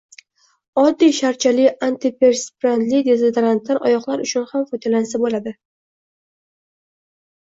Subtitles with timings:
[0.83, 5.55] Oddiy sharchali antiperspirantli-dezodorantdan oyoqlar uchun ham foydalansa bo‘ladi